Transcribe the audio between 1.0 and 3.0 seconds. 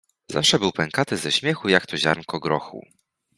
ze śmiechu jak to ziarnko grochu.